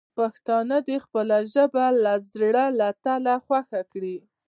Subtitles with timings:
[0.17, 4.17] پښتانه دې خپله ژبه د زړه له تله خوښه کړي.